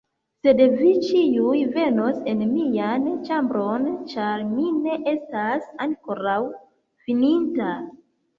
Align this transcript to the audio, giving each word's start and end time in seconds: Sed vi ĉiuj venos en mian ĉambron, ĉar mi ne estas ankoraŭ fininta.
Sed 0.45 0.61
vi 0.77 0.93
ĉiuj 1.07 1.59
venos 1.75 2.17
en 2.31 2.41
mian 2.53 3.05
ĉambron, 3.27 3.85
ĉar 4.15 4.47
mi 4.55 4.65
ne 4.79 4.97
estas 5.13 5.69
ankoraŭ 5.87 6.41
fininta. 7.05 7.71